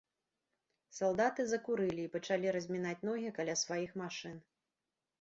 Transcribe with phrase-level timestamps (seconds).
[0.99, 4.35] Салдаты закурылі і пачалі размінаць ногі каля сваіх машын.